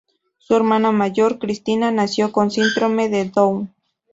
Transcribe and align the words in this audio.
Su 0.39 0.55
hermana 0.55 0.91
mayor 0.91 1.37
Cristina 1.37 1.91
nació 1.91 2.31
con 2.31 2.49
Síndrome 2.49 3.07
de 3.07 3.25
Down. 3.25 3.71